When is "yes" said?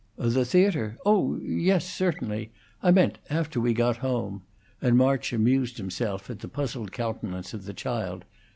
1.43-1.87